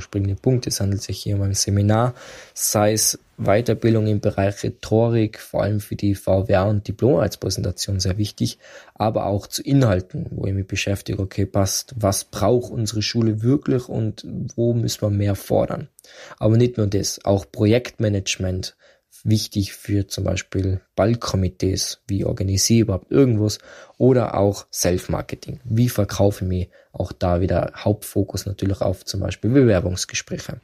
Springende 0.00 0.34
Punkt. 0.34 0.66
Es 0.66 0.80
handelt 0.80 1.02
sich 1.02 1.18
hier 1.18 1.36
um 1.36 1.42
ein 1.42 1.54
Seminar, 1.54 2.14
sei 2.54 2.92
es 2.92 3.18
Weiterbildung 3.38 4.06
im 4.06 4.20
Bereich 4.20 4.62
Rhetorik, 4.62 5.38
vor 5.38 5.62
allem 5.62 5.80
für 5.80 5.96
die 5.96 6.14
VWA 6.14 6.64
und 6.64 6.88
Diplomarbeitspräsentation 6.88 8.00
sehr 8.00 8.16
wichtig, 8.16 8.58
aber 8.94 9.26
auch 9.26 9.46
zu 9.46 9.62
Inhalten, 9.62 10.26
wo 10.30 10.46
ich 10.46 10.54
mich 10.54 10.66
beschäftige, 10.66 11.20
okay, 11.22 11.44
passt, 11.44 11.94
was 11.98 12.24
braucht 12.24 12.72
unsere 12.72 13.02
Schule 13.02 13.42
wirklich 13.42 13.88
und 13.88 14.26
wo 14.54 14.72
müssen 14.72 15.02
wir 15.02 15.10
mehr 15.10 15.34
fordern. 15.34 15.88
Aber 16.38 16.56
nicht 16.56 16.78
nur 16.78 16.86
das, 16.86 17.24
auch 17.24 17.44
Projektmanagement, 17.50 18.76
wichtig 19.28 19.72
für 19.72 20.06
zum 20.06 20.24
Beispiel 20.24 20.80
Ballkomitees, 20.94 22.00
wie 22.06 22.24
organisiere 22.24 22.76
ich 22.76 22.82
überhaupt 22.82 23.10
irgendwas 23.10 23.58
oder 23.98 24.36
auch 24.38 24.66
Self-Marketing. 24.72 25.60
Wie 25.64 25.88
verkaufe 25.88 26.44
ich 26.44 26.48
mich? 26.48 26.68
Auch 26.92 27.12
da 27.12 27.40
wieder 27.40 27.72
Hauptfokus 27.76 28.46
natürlich 28.46 28.80
auf 28.80 29.04
zum 29.04 29.20
Beispiel 29.20 29.50
Bewerbungsgespräche. 29.50 30.60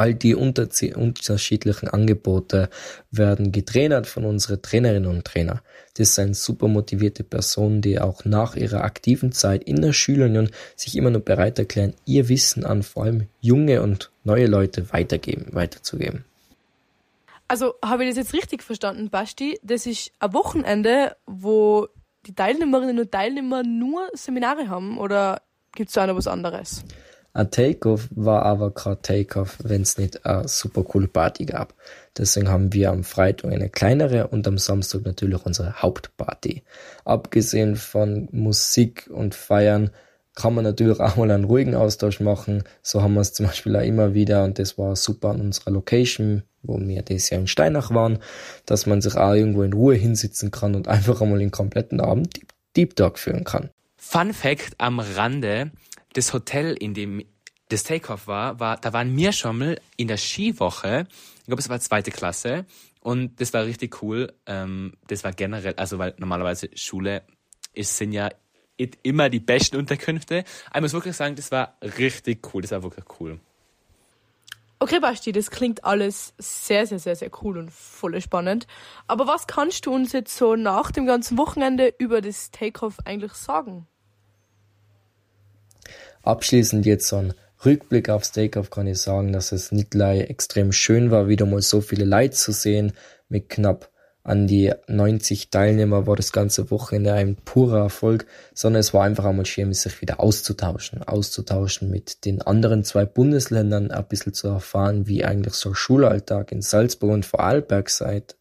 All 0.00 0.14
die 0.14 0.34
unterschiedlichen 0.34 1.88
Angebote 1.88 2.70
werden 3.10 3.52
getrainert 3.52 4.06
von 4.06 4.24
unseren 4.24 4.62
Trainerinnen 4.62 5.10
und 5.10 5.26
Trainer. 5.26 5.62
Das 5.94 6.14
sind 6.14 6.34
super 6.34 6.68
motivierte 6.68 7.22
Personen, 7.22 7.82
die 7.82 8.00
auch 8.00 8.24
nach 8.24 8.56
ihrer 8.56 8.82
aktiven 8.82 9.32
Zeit 9.32 9.62
in 9.64 9.82
der 9.82 9.92
Schülerunion 9.92 10.48
sich 10.74 10.96
immer 10.96 11.10
noch 11.10 11.20
bereit 11.20 11.58
erklären, 11.58 11.92
ihr 12.06 12.30
Wissen 12.30 12.64
an 12.64 12.82
vor 12.82 13.04
allem 13.04 13.26
junge 13.42 13.82
und 13.82 14.10
neue 14.24 14.46
Leute 14.46 14.90
weitergeben, 14.90 15.48
weiterzugeben. 15.50 16.24
Also 17.50 17.74
habe 17.84 18.04
ich 18.04 18.10
das 18.10 18.16
jetzt 18.16 18.32
richtig 18.32 18.62
verstanden, 18.62 19.10
Basti? 19.10 19.58
Das 19.64 19.84
ist 19.84 20.12
ein 20.20 20.32
Wochenende, 20.34 21.16
wo 21.26 21.88
die 22.24 22.32
Teilnehmerinnen 22.32 23.00
und 23.00 23.10
Teilnehmer 23.10 23.64
nur 23.64 24.08
Seminare 24.12 24.68
haben 24.68 24.98
oder 24.98 25.42
gibt 25.74 25.88
es 25.88 25.94
da 25.94 26.06
noch 26.06 26.14
was 26.14 26.28
anderes? 26.28 26.84
Ein 27.32 27.50
Takeoff 27.50 28.08
war 28.12 28.44
aber 28.44 28.72
kein 28.72 29.02
Takeoff, 29.02 29.58
wenn 29.64 29.82
es 29.82 29.98
nicht 29.98 30.24
eine 30.24 30.46
super 30.46 30.84
coole 30.84 31.08
Party 31.08 31.44
gab. 31.44 31.74
Deswegen 32.16 32.48
haben 32.48 32.72
wir 32.72 32.92
am 32.92 33.02
Freitag 33.02 33.50
eine 33.50 33.68
kleinere 33.68 34.28
und 34.28 34.46
am 34.46 34.56
Samstag 34.56 35.02
natürlich 35.02 35.44
unsere 35.44 35.82
Hauptparty. 35.82 36.62
Abgesehen 37.04 37.74
von 37.74 38.28
Musik 38.30 39.10
und 39.12 39.34
Feiern 39.34 39.90
kann 40.40 40.54
man 40.54 40.64
natürlich 40.64 41.00
auch 41.00 41.16
mal 41.16 41.30
einen 41.30 41.44
ruhigen 41.44 41.74
Austausch 41.74 42.20
machen. 42.20 42.64
So 42.82 43.02
haben 43.02 43.14
wir 43.14 43.20
es 43.20 43.32
zum 43.32 43.46
Beispiel 43.46 43.76
auch 43.76 43.82
immer 43.82 44.14
wieder 44.14 44.44
und 44.44 44.58
das 44.58 44.78
war 44.78 44.96
super 44.96 45.30
an 45.30 45.40
unserer 45.40 45.70
Location 45.70 46.42
wo 46.62 46.78
wir 46.78 47.02
das 47.02 47.30
Jahr 47.30 47.40
in 47.40 47.46
Steinach 47.46 47.90
waren, 47.90 48.18
dass 48.66 48.86
man 48.86 49.00
sich 49.00 49.14
auch 49.16 49.34
irgendwo 49.34 49.62
in 49.62 49.72
Ruhe 49.72 49.94
hinsitzen 49.94 50.50
kann 50.50 50.74
und 50.74 50.88
einfach 50.88 51.20
einmal 51.20 51.38
den 51.38 51.50
kompletten 51.50 52.00
Abend 52.00 52.36
Deep, 52.36 52.52
Deep 52.76 52.96
Talk 52.96 53.18
führen 53.18 53.44
kann. 53.44 53.70
Fun 53.96 54.32
Fact 54.32 54.74
am 54.78 55.00
Rande, 55.00 55.70
das 56.14 56.32
Hotel, 56.32 56.74
in 56.74 56.94
dem 56.94 57.24
das 57.68 57.84
Takeoff 57.84 58.26
war, 58.26 58.58
war, 58.58 58.76
da 58.78 58.92
waren 58.92 59.16
wir 59.16 59.32
schon 59.32 59.58
mal 59.58 59.80
in 59.96 60.08
der 60.08 60.16
Skiwoche, 60.16 61.06
ich 61.38 61.46
glaube 61.46 61.62
es 61.62 61.68
war 61.68 61.80
zweite 61.80 62.10
Klasse, 62.10 62.66
Und 63.00 63.40
das 63.40 63.52
war 63.54 63.64
richtig 63.64 64.02
cool. 64.02 64.32
Ähm, 64.46 64.94
das 65.06 65.24
war 65.24 65.32
generell, 65.32 65.74
also 65.76 65.98
weil 65.98 66.14
normalerweise 66.18 66.68
Schule 66.74 67.22
ist, 67.72 67.96
sind 67.96 68.12
ja 68.12 68.28
immer 69.02 69.28
die 69.28 69.40
besten 69.40 69.76
Unterkünfte. 69.76 70.44
Ich 70.74 70.80
muss 70.80 70.92
wirklich 70.92 71.16
sagen, 71.16 71.34
das 71.36 71.50
war 71.50 71.76
richtig 71.98 72.54
cool. 72.54 72.62
Das 72.62 72.70
war 72.70 72.82
wirklich 72.82 73.04
cool. 73.20 73.38
Okay, 74.82 74.98
Basti, 74.98 75.32
das 75.32 75.50
klingt 75.50 75.84
alles 75.84 76.32
sehr, 76.38 76.86
sehr, 76.86 76.98
sehr, 76.98 77.14
sehr 77.14 77.30
cool 77.42 77.58
und 77.58 77.70
voll 77.70 78.18
spannend. 78.22 78.66
Aber 79.06 79.26
was 79.26 79.46
kannst 79.46 79.84
du 79.84 79.92
uns 79.92 80.12
jetzt 80.12 80.34
so 80.34 80.56
nach 80.56 80.90
dem 80.90 81.04
ganzen 81.04 81.36
Wochenende 81.36 81.92
über 81.98 82.22
das 82.22 82.50
Takeoff 82.50 82.96
eigentlich 83.04 83.32
sagen? 83.34 83.86
Abschließend 86.22 86.86
jetzt 86.86 87.08
so 87.08 87.16
ein 87.16 87.34
Rückblick 87.62 88.08
aufs 88.08 88.32
Takeoff 88.32 88.70
kann 88.70 88.86
ich 88.86 88.98
sagen, 88.98 89.34
dass 89.34 89.52
es 89.52 89.70
nicht 89.70 89.94
extrem 89.94 90.72
schön 90.72 91.10
war, 91.10 91.28
wieder 91.28 91.44
mal 91.44 91.60
so 91.60 91.82
viele 91.82 92.06
Leute 92.06 92.34
zu 92.34 92.52
sehen 92.52 92.94
mit 93.28 93.50
knapp 93.50 93.90
an 94.22 94.46
die 94.46 94.72
90 94.86 95.50
Teilnehmer 95.50 96.06
war 96.06 96.16
das 96.16 96.32
ganze 96.32 96.70
Wochenende 96.70 97.14
ein 97.14 97.36
purer 97.36 97.78
Erfolg, 97.78 98.26
sondern 98.54 98.80
es 98.80 98.92
war 98.92 99.04
einfach 99.04 99.24
einmal 99.24 99.46
schön, 99.46 99.72
sich 99.72 100.00
wieder 100.00 100.20
auszutauschen, 100.20 101.02
auszutauschen 101.02 101.90
mit 101.90 102.24
den 102.24 102.42
anderen 102.42 102.84
zwei 102.84 103.06
Bundesländern, 103.06 103.90
ein 103.90 104.08
bisschen 104.08 104.34
zu 104.34 104.48
erfahren, 104.48 105.06
wie 105.06 105.24
eigentlich 105.24 105.54
so 105.54 105.70
ein 105.70 105.74
Schulalltag 105.74 106.52
in 106.52 106.60
Salzburg 106.60 107.10
und 107.10 107.26
Vorarlberg 107.26 107.88
seit 107.88 108.36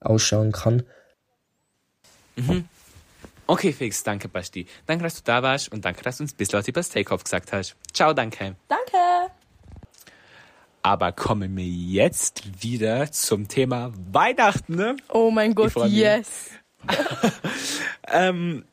ausschauen 0.00 0.52
kann. 0.52 0.82
Mhm. 2.36 2.64
Okay, 3.46 3.72
Fix, 3.72 4.04
danke, 4.04 4.28
Basti. 4.28 4.66
Danke, 4.86 5.04
dass 5.04 5.16
du 5.16 5.22
da 5.24 5.42
warst 5.42 5.72
und 5.72 5.84
danke, 5.84 6.02
dass 6.02 6.18
du 6.18 6.24
uns 6.24 6.32
ein 6.32 6.36
bisschen 6.36 6.58
was 6.58 6.68
über 6.68 6.80
das 6.80 6.88
Takeoff 6.88 7.24
gesagt 7.24 7.52
hast. 7.52 7.76
Ciao, 7.92 8.12
danke. 8.12 8.56
Danke. 8.68 9.32
Aber 10.82 11.12
kommen 11.12 11.56
wir 11.56 11.66
jetzt 11.66 12.62
wieder 12.62 13.12
zum 13.12 13.48
Thema 13.48 13.92
Weihnachten, 14.12 14.76
ne? 14.76 14.96
Oh 15.08 15.30
mein 15.30 15.54
Gott, 15.54 15.74
yes. 15.88 16.50
ähm, 18.08 18.64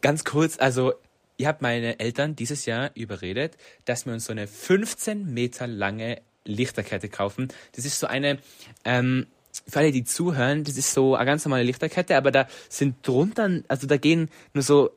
ganz 0.00 0.24
kurz, 0.24 0.58
also 0.58 0.94
ihr 1.36 1.48
habt 1.48 1.60
meine 1.60 2.00
Eltern 2.00 2.36
dieses 2.36 2.64
Jahr 2.64 2.90
überredet, 2.94 3.56
dass 3.84 4.06
wir 4.06 4.14
uns 4.14 4.24
so 4.24 4.32
eine 4.32 4.46
15 4.46 5.32
Meter 5.32 5.66
lange 5.66 6.22
Lichterkette 6.46 7.08
kaufen. 7.08 7.48
Das 7.72 7.84
ist 7.84 8.00
so 8.00 8.06
eine, 8.06 8.38
ähm, 8.84 9.26
für 9.68 9.80
alle, 9.80 9.92
die 9.92 10.04
zuhören, 10.04 10.64
das 10.64 10.76
ist 10.78 10.92
so 10.92 11.16
eine 11.16 11.26
ganz 11.26 11.44
normale 11.44 11.64
Lichterkette, 11.64 12.16
aber 12.16 12.30
da 12.30 12.46
sind 12.68 13.06
drunter, 13.06 13.60
also 13.68 13.86
da 13.86 13.98
gehen 13.98 14.30
nur 14.52 14.62
so 14.62 14.90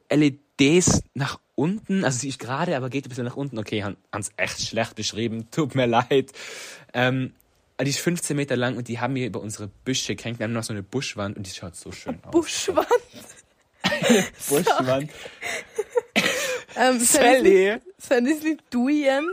LEDs 0.59 1.03
nach 1.13 1.39
unten, 1.55 2.03
also 2.03 2.19
sie 2.19 2.29
ist 2.29 2.39
gerade, 2.39 2.75
aber 2.75 2.89
geht 2.89 3.05
ein 3.05 3.09
bisschen 3.09 3.25
nach 3.25 3.35
unten. 3.35 3.57
Okay, 3.57 3.83
haben 3.83 3.97
es 4.11 4.31
echt 4.37 4.61
schlecht 4.61 4.95
beschrieben, 4.95 5.47
tut 5.51 5.75
mir 5.75 5.85
leid. 5.85 6.31
Ähm, 6.93 7.33
die 7.81 7.89
ist 7.89 7.99
15 7.99 8.35
Meter 8.35 8.55
lang 8.55 8.75
und 8.75 8.87
die 8.87 8.99
haben 8.99 9.13
wir 9.15 9.27
über 9.27 9.39
unsere 9.39 9.67
Büsche 9.85 10.15
gehängt. 10.15 10.39
Wir 10.39 10.45
haben 10.45 10.53
noch 10.53 10.63
so 10.63 10.73
eine 10.73 10.83
Buschwand 10.83 11.37
und 11.37 11.45
die 11.45 11.51
schaut 11.51 11.75
so 11.75 11.91
schön 11.91 12.19
aus. 12.23 12.31
Buschwand? 12.31 12.87
Buschwand. 14.49 15.11
ähm, 16.75 16.99
Sally. 16.99 17.77
Sind 17.97 18.29
das 18.29 18.41
nicht 18.43 18.71
Tuyen? 18.71 19.31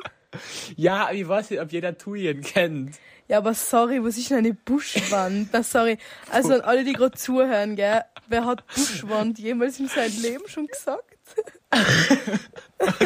Ja, 0.76 1.10
ich 1.10 1.26
weiß 1.26 1.50
nicht, 1.50 1.60
ob 1.60 1.72
jeder 1.72 1.96
Tuyen 1.96 2.42
kennt. 2.42 2.96
Ja, 3.28 3.38
aber 3.38 3.54
sorry, 3.54 4.04
was 4.04 4.18
ist 4.18 4.30
denn 4.30 4.38
eine 4.38 4.52
Buschwand? 4.52 5.48
Na, 5.52 5.62
sorry. 5.62 5.96
Also 6.30 6.52
an 6.52 6.60
alle, 6.60 6.84
die 6.84 6.92
gerade 6.92 7.16
zuhören, 7.16 7.76
gell? 7.76 8.02
Wer 8.28 8.44
hat 8.44 8.66
Buschwand 8.66 9.38
jemals 9.38 9.78
in 9.80 9.88
seinem 9.88 10.20
Leben 10.20 10.46
schon 10.48 10.66
gesagt? 10.66 11.13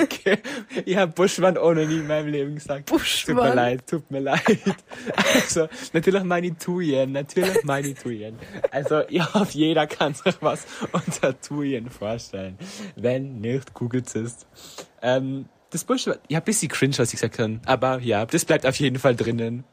Okay, 0.03 0.39
ich 0.85 0.97
habe 0.97 1.13
Buschwand 1.13 1.59
auch 1.59 1.73
noch 1.73 1.87
nie 1.87 1.99
in 1.99 2.07
meinem 2.07 2.29
Leben 2.29 2.55
gesagt. 2.55 2.87
Buschwand. 2.87 3.39
Tut 3.39 3.49
mir 3.49 3.55
leid, 3.55 3.87
tut 3.87 4.11
mir 4.11 4.21
leid. 4.21 4.43
Also, 5.35 5.69
natürlich 5.93 6.25
meine 6.25 6.57
Tuyen, 6.57 7.13
natürlich 7.13 7.63
meine 7.65 7.95
Tuyen. 7.95 8.39
Also, 8.71 9.03
ich 9.09 9.23
hoffe, 9.35 9.57
jeder 9.57 9.87
kann 9.87 10.15
sich 10.15 10.37
was 10.41 10.67
unter 10.93 11.41
Tuyen 11.41 11.91
vorstellen. 11.91 12.59
Wenn 12.97 13.41
nicht, 13.41 13.75
googelt 13.75 14.15
es. 14.15 14.47
Ähm, 15.03 15.47
das 15.71 15.85
Buschwand, 15.85 16.21
ja, 16.29 16.39
ein 16.39 16.45
bisschen 16.45 16.69
cringe, 16.69 16.99
was 16.99 17.09
ich 17.13 17.21
gesagt 17.21 17.39
habe. 17.39 17.61
Aber 17.67 18.01
ja, 18.01 18.27
das 18.27 18.45
bleibt 18.45 18.67
auf 18.67 18.77
jeden 18.77 18.99
Fall 18.99 19.17
drinnen. 19.17 19.65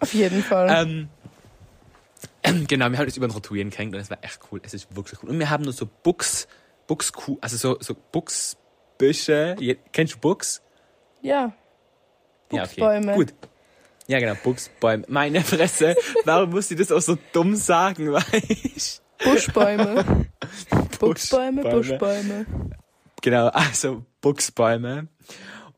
Auf 0.00 0.14
jeden 0.14 0.42
Fall. 0.42 0.68
ähm, 0.70 1.08
genau, 2.68 2.90
wir 2.90 2.98
haben 2.98 3.06
uns 3.06 3.16
über 3.16 3.24
unsere 3.24 3.42
Tuyen 3.42 3.70
kennengelernt 3.70 4.08
und 4.08 4.14
es 4.14 4.22
war 4.22 4.24
echt 4.24 4.40
cool. 4.50 4.60
Es 4.64 4.74
ist 4.74 4.94
wirklich 4.94 5.22
cool. 5.22 5.30
Und 5.30 5.38
wir 5.38 5.50
haben 5.50 5.64
nur 5.64 5.72
so 5.72 5.88
Books 6.02 6.48
Buchskuh, 6.86 7.38
also 7.40 7.56
so, 7.56 7.76
so 7.80 7.96
Buchsbüsche. 8.12 9.56
Kennst 9.92 10.14
du 10.14 10.18
Buchs? 10.18 10.62
Ja. 11.22 11.52
Buchsbäume. 12.48 13.06
Ja, 13.06 13.12
okay. 13.12 13.16
Gut. 13.16 13.34
Ja, 14.08 14.18
genau, 14.18 14.34
Buchsbäume. 14.42 15.04
Meine 15.08 15.42
Fresse, 15.42 15.94
warum 16.24 16.50
muss 16.50 16.70
ich 16.70 16.78
das 16.78 16.92
auch 16.92 17.00
so 17.00 17.16
dumm 17.32 17.54
sagen, 17.56 18.12
weißt 18.12 19.02
Buschbäume. 19.24 20.26
Buchsbäume, 20.98 21.62
Buschbäume. 21.62 22.46
Genau, 23.22 23.48
also 23.48 24.04
Buchsbäume. 24.20 25.08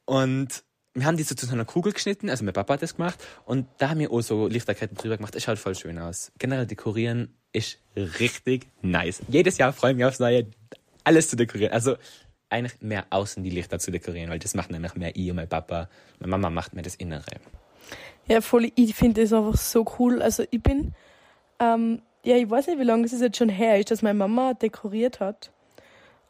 Und 0.07 0.65
wir 0.95 1.07
haben 1.07 1.17
die 1.17 1.25
so 1.25 1.35
zu 1.35 1.51
einer 1.51 1.65
Kugel 1.65 1.93
geschnitten, 1.93 2.31
also 2.31 2.45
mein 2.45 2.55
Papa 2.55 2.75
hat 2.75 2.83
das 2.83 2.97
gemacht. 2.97 3.23
Und 3.45 3.67
da 3.79 3.91
haben 3.91 4.01
wir 4.01 4.11
auch 4.11 4.21
so 4.23 4.47
Lichterketten 4.47 4.97
drüber 4.97 5.17
gemacht. 5.17 5.35
Es 5.35 5.43
schaut 5.43 5.59
voll 5.59 5.75
schön 5.75 5.99
aus. 5.99 6.33
Generell 6.39 6.67
dekorieren 6.67 7.37
ist 7.53 7.79
richtig 7.97 8.69
nice. 8.83 9.23
Jedes 9.29 9.59
Jahr 9.59 9.73
freue 9.73 9.93
ich 9.93 9.97
mich 9.97 10.07
aufs 10.07 10.21
Neue, 10.21 10.47
alles 11.05 11.29
zu 11.29 11.37
dekorieren. 11.37 11.73
Also 11.73 11.97
eigentlich 12.51 12.81
mehr 12.81 13.07
außen 13.11 13.43
die 13.43 13.51
Lichter 13.51 13.79
zu 13.79 13.91
dekorieren, 13.91 14.31
weil 14.31 14.39
das 14.39 14.55
macht 14.55 14.71
nämlich 14.71 14.95
mehr 14.95 15.15
ich 15.17 15.31
und 15.31 15.37
mein 15.37 15.49
Papa. 15.49 15.89
Meine 16.19 16.31
Mama 16.31 16.51
macht 16.51 16.75
mir 16.75 16.83
das 16.83 16.95
Innere. 16.95 17.25
Ja, 18.27 18.41
voll. 18.41 18.71
Ich 18.75 18.95
finde 18.95 19.23
das 19.23 19.33
einfach 19.33 19.57
so 19.57 19.85
cool. 19.99 20.23
Also 20.23 20.45
ich 20.51 20.63
bin, 20.63 20.95
ähm, 21.61 22.03
ja, 22.25 22.37
ich 22.37 22.49
weiß 22.49 22.69
nicht, 22.69 22.79
wie 22.79 22.85
lange 22.85 23.05
es 23.05 23.13
jetzt 23.19 23.37
schon 23.37 23.49
her 23.49 23.79
ist, 23.79 23.91
dass 23.91 24.03
meine 24.03 24.19
Mama 24.19 24.55
dekoriert 24.55 25.21
hat. 25.21 25.51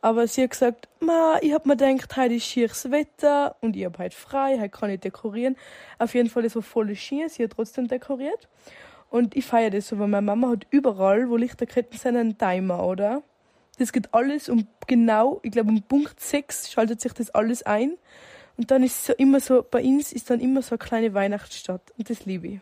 Aber 0.01 0.27
sie 0.27 0.43
hat 0.43 0.51
gesagt, 0.51 0.89
Ma, 1.01 1.39
ich 1.41 1.55
hab 1.55 1.65
mir 1.65 1.77
gedacht, 1.77 2.15
heute 2.17 2.35
ist 2.35 2.45
schieres 2.45 2.91
Wetter 2.91 3.57
und 3.63 3.75
ich 3.75 3.87
hab 3.87 3.99
heute 3.99 4.15
frei, 4.15 4.59
heute 4.59 4.69
kann 4.69 4.91
ich 4.91 5.01
dekorieren. 5.01 5.57
Auf 5.99 6.15
jeden 6.15 6.29
Fall, 6.29 6.43
das 6.43 6.55
war 6.57 6.63
voll 6.63 6.95
schön, 6.95 7.29
sie 7.31 7.45
hat 7.45 7.53
trotzdem 7.53 7.89
dekoriert. 7.89 8.49
Und 9.09 9.35
ich 9.35 9.47
feiere 9.47 9.71
das 9.71 9.89
so, 9.89 9.99
weil 9.99 10.09
meine 10.09 10.27
Mama 10.27 10.51
hat 10.51 10.67
überall, 10.71 11.31
wo 11.31 11.37
Lichterketten 11.37 11.99
sind, 11.99 12.17
einen 12.17 12.37
Timer, 12.37 12.85
oder? 12.85 13.23
Das 13.79 13.93
geht 13.93 14.15
alles 14.15 14.49
um 14.49 14.67
genau, 14.87 15.41
ich 15.43 15.51
glaube 15.51 15.71
um 15.71 15.83
Punkt 15.83 16.21
6 16.21 16.71
schaltet 16.71 17.01
sich 17.01 17.13
das 17.13 17.31
alles 17.31 17.63
ein. 17.65 17.97
Und 18.57 18.71
dann 18.71 18.85
ist 18.85 19.05
so 19.05 19.13
immer 19.15 19.41
so, 19.41 19.65
bei 19.69 19.83
uns 19.83 20.13
ist 20.13 20.31
dann 20.31 20.41
immer 20.41 20.63
so 20.63 20.71
eine 20.71 20.79
kleine 20.79 21.13
Weihnachtsstadt. 21.15 21.83
Und 21.99 22.09
das 22.09 22.25
liebe 22.25 22.47
ich. 22.47 22.61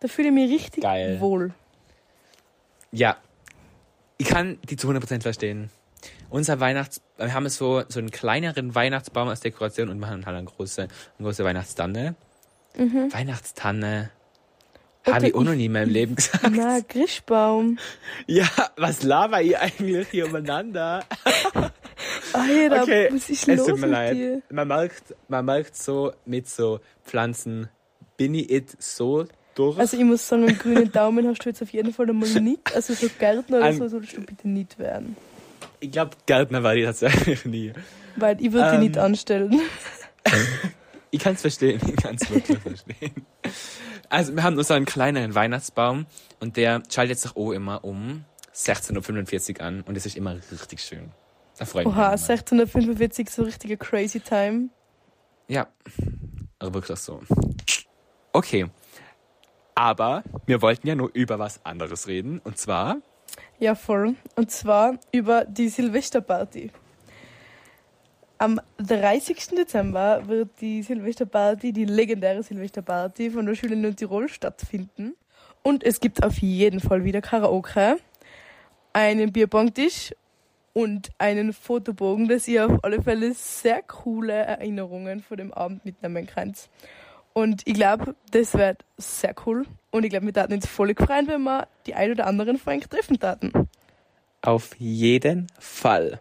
Da 0.00 0.08
fühle 0.08 0.28
ich 0.28 0.34
mich 0.34 0.50
richtig 0.50 0.82
Geil. 0.82 1.20
wohl. 1.20 1.52
Ja. 2.90 3.18
Ich 4.16 4.26
kann 4.26 4.58
die 4.68 4.76
zu 4.76 4.88
100% 4.88 5.22
verstehen. 5.22 5.70
Unser 6.30 6.60
Weihnachts, 6.60 7.02
wir 7.18 7.34
haben 7.34 7.48
so, 7.48 7.82
so 7.88 7.98
einen 7.98 8.10
kleineren 8.10 8.74
Weihnachtsbaum 8.74 9.28
als 9.28 9.40
Dekoration 9.40 9.90
und 9.90 9.98
machen 9.98 10.24
halt 10.24 10.36
eine 10.36 10.46
große, 10.46 10.82
eine 10.82 10.90
große 11.18 11.44
Weihnachtstanne. 11.44 12.14
Mhm. 12.76 13.12
Weihnachtstanne 13.12 14.10
habe 15.06 15.28
ich 15.28 15.34
auch 15.34 15.42
noch 15.42 15.54
nie 15.54 15.66
in 15.66 15.72
meinem 15.72 15.90
Leben 15.90 16.14
gesagt. 16.14 16.46
Na, 16.50 16.80
Grischbaum. 16.80 17.78
Ja, 18.26 18.48
was 18.76 19.02
laber 19.02 19.40
ich 19.42 19.56
eigentlich 19.58 20.08
hier 20.08 20.26
umeinander? 20.26 21.04
Alter, 22.32 22.82
okay, 22.82 23.08
was 23.10 23.30
ist 23.30 23.48
es 23.48 23.58
los 23.58 23.66
tut 23.66 23.78
mir 23.78 23.86
leid. 23.86 24.14
dir? 24.14 24.42
Man 24.50 24.68
merkt, 24.68 25.14
man 25.28 25.44
merkt 25.44 25.76
so 25.76 26.12
mit 26.26 26.48
so 26.48 26.80
Pflanzen, 27.04 27.68
bin 28.16 28.34
ich 28.34 28.50
jetzt 28.50 28.82
so 28.82 29.24
durch. 29.54 29.78
Also 29.78 29.96
ich 29.96 30.04
muss 30.04 30.26
sagen, 30.26 30.44
einen 30.44 30.58
grünen 30.58 30.92
Daumen 30.92 31.26
hast 31.26 31.44
du 31.44 31.48
jetzt 31.48 31.62
auf 31.62 31.70
jeden 31.70 31.92
Fall 31.92 32.08
einmal 32.08 32.28
nicht. 32.40 32.74
Also 32.74 32.94
so 32.94 33.08
Gärtner 33.18 33.58
oder 33.58 33.72
so 33.72 33.88
solltest 33.88 34.16
du 34.16 34.20
bitte 34.22 34.48
nicht 34.48 34.78
werden. 34.78 35.16
Ich 35.80 35.90
glaube, 35.90 36.12
Gärtner 36.26 36.62
war 36.62 36.74
die 36.74 36.84
tatsächlich 36.84 37.44
nie. 37.46 37.72
Weil 38.16 38.40
ich 38.40 38.52
würde 38.52 38.74
ähm, 38.74 38.80
die 38.80 38.88
nicht 38.88 38.98
anstellen. 38.98 39.60
ich 41.10 41.20
kann 41.20 41.34
es 41.34 41.40
verstehen, 41.40 41.80
ich 41.86 41.96
kann 41.96 42.16
es 42.16 42.30
wirklich 42.30 42.58
verstehen. 42.58 43.26
Also 44.10 44.34
wir 44.34 44.42
haben 44.42 44.54
nur 44.54 44.64
so 44.64 44.74
einen 44.74 44.86
kleineren 44.86 45.36
Weihnachtsbaum 45.36 46.06
und 46.40 46.56
der 46.56 46.82
schaltet 46.90 47.20
sich 47.20 47.36
auch 47.36 47.52
immer 47.52 47.84
um 47.84 48.24
16.45 48.52 49.60
Uhr 49.60 49.64
an 49.64 49.82
und 49.82 49.96
es 49.96 50.04
ist 50.04 50.16
immer 50.16 50.34
richtig 50.50 50.82
schön. 50.82 51.12
Da 51.56 51.64
freue 51.64 51.82
ich 51.82 51.88
mich. 51.88 51.96
Oha, 51.96 52.14
16.45 52.14 53.20
Uhr, 53.20 53.26
so 53.30 53.42
richtige 53.44 53.76
crazy 53.76 54.18
time. 54.18 54.70
Ja, 55.46 55.68
aber 56.58 56.74
wirklich 56.74 56.98
so. 56.98 57.20
Okay, 58.32 58.66
aber 59.76 60.24
wir 60.44 60.60
wollten 60.60 60.88
ja 60.88 60.96
nur 60.96 61.10
über 61.14 61.38
was 61.38 61.64
anderes 61.64 62.08
reden 62.08 62.40
und 62.40 62.58
zwar... 62.58 62.96
Ja, 63.60 63.76
voll. 63.76 64.16
Und 64.34 64.50
zwar 64.50 64.98
über 65.12 65.44
die 65.44 65.68
Silvesterparty. 65.68 66.72
Am 68.42 68.58
30. 68.78 69.48
Dezember 69.48 70.26
wird 70.26 70.48
die 70.62 70.82
Silvesterparty, 70.82 71.74
die 71.74 71.84
legendäre 71.84 72.42
Silvesterparty 72.42 73.32
von 73.32 73.44
der 73.44 73.54
Schule 73.54 73.74
in 73.74 73.94
Tirol 73.94 74.30
stattfinden. 74.30 75.14
Und 75.62 75.84
es 75.84 76.00
gibt 76.00 76.24
auf 76.24 76.38
jeden 76.38 76.80
Fall 76.80 77.04
wieder 77.04 77.20
Karaoke, 77.20 77.98
einen 78.94 79.30
Bierpongtisch 79.30 80.14
und 80.72 81.10
einen 81.18 81.52
Fotobogen, 81.52 82.28
dass 82.28 82.48
ihr 82.48 82.64
auf 82.64 82.82
alle 82.82 83.02
Fälle 83.02 83.34
sehr 83.34 83.82
coole 83.82 84.32
Erinnerungen 84.32 85.20
von 85.20 85.36
dem 85.36 85.52
Abend 85.52 85.84
mitnehmen 85.84 86.26
könnt. 86.26 86.70
Und 87.34 87.60
ich 87.66 87.74
glaube, 87.74 88.14
das 88.30 88.54
wird 88.54 88.86
sehr 88.96 89.34
cool. 89.44 89.66
Und 89.90 90.04
ich 90.04 90.08
glaube, 90.08 90.24
wir 90.24 90.32
taten 90.32 90.54
uns 90.54 90.66
voll 90.66 90.94
freuen, 90.94 91.28
wenn 91.28 91.42
wir 91.42 91.68
die 91.84 91.92
ein 91.92 92.12
oder 92.12 92.26
anderen 92.26 92.56
Freunde 92.56 92.88
treffen 92.88 93.20
taten. 93.20 93.68
Auf 94.40 94.74
jeden 94.76 95.48
Fall. 95.58 96.20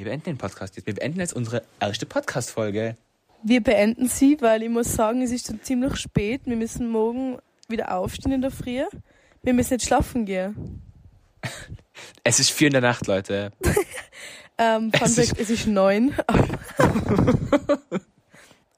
Wir 0.00 0.06
beenden 0.06 0.24
den 0.24 0.38
Podcast 0.38 0.76
jetzt. 0.76 0.86
Wir 0.86 0.94
beenden 0.94 1.20
jetzt 1.20 1.34
unsere 1.34 1.62
erste 1.78 2.06
Podcast-Folge. 2.06 2.96
Wir 3.42 3.62
beenden 3.62 4.08
sie, 4.08 4.38
weil 4.40 4.62
ich 4.62 4.70
muss 4.70 4.94
sagen, 4.94 5.20
es 5.20 5.30
ist 5.30 5.46
schon 5.46 5.62
ziemlich 5.62 5.96
spät. 5.96 6.40
Wir 6.46 6.56
müssen 6.56 6.88
morgen 6.88 7.36
wieder 7.68 7.94
aufstehen 7.94 8.32
in 8.32 8.40
der 8.40 8.50
Früh. 8.50 8.80
Wir 9.42 9.52
müssen 9.52 9.74
jetzt 9.74 9.84
schlafen 9.84 10.24
gehen. 10.24 10.80
Es 12.24 12.40
ist 12.40 12.50
vier 12.50 12.68
in 12.68 12.72
der 12.72 12.80
Nacht, 12.80 13.06
Leute. 13.08 13.52
Ähm, 14.56 14.90
Fun 14.90 15.06
Es 15.06 15.16
Fact, 15.16 15.38
es 15.38 15.50
ist 15.50 15.66
neun. 15.66 16.14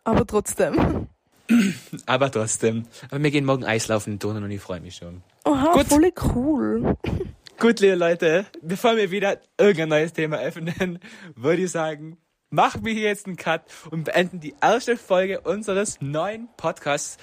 Aber 0.05 0.27
trotzdem. 0.27 1.07
Aber 2.07 2.33
trotzdem. 2.33 2.87
Aber 3.11 3.23
wir 3.23 3.31
gehen 3.31 3.45
morgen 3.45 3.65
Eislaufen 3.65 4.15
in 4.15 4.19
Turnen 4.19 4.43
und 4.43 4.51
ich 4.51 4.61
freue 4.61 4.81
mich 4.81 4.97
schon. 4.97 5.23
Oha, 5.45 5.73
Gut. 5.73 5.87
voll 5.87 6.13
cool. 6.35 6.97
Gut, 7.63 7.79
liebe 7.79 7.95
Leute, 7.95 8.45
bevor 8.61 8.97
wir 8.97 9.13
wieder 9.13 9.39
irgendein 9.57 9.91
neues 9.91 10.13
Thema 10.13 10.39
öffnen, 10.41 10.99
würde 11.37 11.63
ich 11.63 11.71
sagen, 11.71 12.19
machen 12.51 12.85
wir 12.85 12.93
hier 12.93 13.05
jetzt 13.05 13.27
einen 13.27 13.37
Cut 13.37 13.63
und 13.93 14.03
beenden 14.03 14.41
die 14.41 14.57
erste 14.61 14.97
Folge 14.97 15.41
unseres 15.43 16.01
neuen 16.01 16.49
Podcasts. 16.57 17.19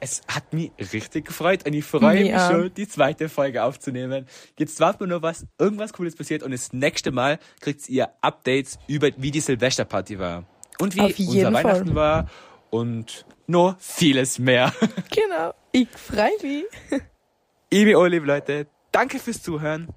Es 0.00 0.20
hat 0.28 0.52
mich 0.52 0.70
richtig 0.92 1.24
gefreut 1.24 1.66
und 1.66 1.72
ich 1.72 1.82
freue 1.82 2.20
mich 2.24 2.28
Ja. 2.28 2.50
schon, 2.50 2.74
die 2.74 2.86
zweite 2.86 3.30
Folge 3.30 3.64
aufzunehmen. 3.64 4.26
Jetzt 4.58 4.78
warten 4.80 5.00
wir 5.00 5.06
nur, 5.06 5.22
was 5.22 5.46
irgendwas 5.58 5.94
Cooles 5.94 6.14
passiert 6.14 6.42
und 6.42 6.50
das 6.50 6.74
nächste 6.74 7.10
Mal 7.10 7.38
kriegt 7.60 7.88
ihr 7.88 8.10
Updates 8.20 8.78
über, 8.86 9.08
wie 9.16 9.30
die 9.30 9.40
Silvesterparty 9.40 10.18
war. 10.18 10.44
Und 10.78 10.94
wie 10.94 11.00
unser 11.00 11.16
jeden 11.22 11.54
Weihnachten 11.54 11.86
Fall. 11.86 11.94
war 11.94 12.30
und 12.68 13.24
noch 13.46 13.76
vieles 13.80 14.38
mehr. 14.38 14.74
Genau. 15.10 15.54
Ich 15.72 15.88
freue 15.88 16.36
mich. 16.42 16.64
Ibi, 17.70 17.96
oh, 17.96 18.04
liebe 18.04 18.26
Leute, 18.26 18.66
danke 18.94 19.18
fürs 19.18 19.42
Zuhören. 19.42 19.88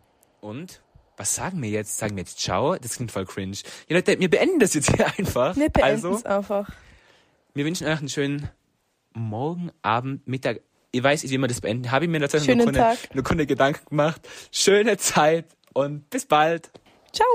Und 0.42 0.82
was 1.18 1.36
sagen 1.36 1.62
wir 1.62 1.70
jetzt? 1.70 1.98
Sagen 1.98 2.16
wir 2.16 2.22
jetzt 2.24 2.40
Ciao? 2.40 2.76
Das 2.78 2.96
klingt 2.96 3.12
voll 3.12 3.26
cringe. 3.26 3.58
Ja, 3.88 3.96
Leute, 3.96 4.20
wir 4.20 4.30
beenden 4.30 4.60
das 4.60 4.74
jetzt 4.74 4.92
hier 4.96 5.08
einfach. 5.18 5.56
Wir 5.56 5.70
beenden 5.70 6.06
also, 6.06 6.16
es 6.16 6.26
einfach. 6.26 6.70
wir 7.54 7.66
wünschen 7.66 7.88
euch 7.88 8.00
einen 8.00 8.10
schönen 8.10 8.50
Morgen, 9.14 9.72
Abend, 9.82 10.28
Mittag. 10.28 10.62
Ich 10.92 11.04
weiß 11.04 11.24
nicht, 11.24 11.32
wie 11.32 11.38
wir 11.38 11.48
das 11.48 11.62
beenden. 11.62 11.92
Habe 11.92 12.06
ich 12.06 12.12
mir 12.12 12.20
noch 12.20 12.30
keine, 12.30 12.72
Tag. 12.72 13.16
noch 13.16 13.24
keine 13.24 13.46
Gedanken 13.46 13.90
gemacht. 13.90 14.28
Schöne 14.52 14.98
Zeit 14.98 15.46
und 15.74 16.10
bis 16.10 16.26
bald. 16.26 16.72
Ciao. 17.12 17.28